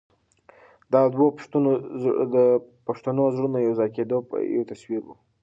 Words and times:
دا 0.93 1.01
د 1.07 1.11
دوو 1.13 1.27
پښتنو 2.87 3.23
زړونو 3.35 3.57
د 3.59 3.63
یو 3.67 3.73
ځای 3.79 3.89
کېدو 3.97 4.17
یو 4.55 4.67
تصویر 4.71 5.01
و. 5.05 5.09